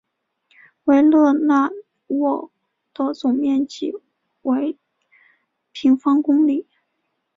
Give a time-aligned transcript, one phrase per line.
[0.85, 1.69] 维勒讷
[2.07, 2.51] 沃
[2.91, 3.93] 的总面积
[4.41, 4.75] 为
[5.71, 6.65] 平方公里。